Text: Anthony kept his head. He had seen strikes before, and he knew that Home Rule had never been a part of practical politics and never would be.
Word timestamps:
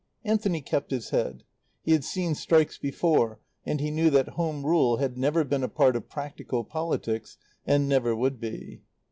Anthony 0.23 0.61
kept 0.61 0.89
his 0.89 1.11
head. 1.11 1.43
He 1.83 1.91
had 1.91 2.03
seen 2.03 2.33
strikes 2.33 2.79
before, 2.79 3.39
and 3.67 3.79
he 3.79 3.91
knew 3.91 4.09
that 4.09 4.29
Home 4.29 4.65
Rule 4.65 4.97
had 4.97 5.15
never 5.15 5.43
been 5.43 5.61
a 5.63 5.69
part 5.69 5.95
of 5.95 6.09
practical 6.09 6.63
politics 6.63 7.37
and 7.67 7.87
never 7.87 8.15
would 8.15 8.39
be. 8.41 8.81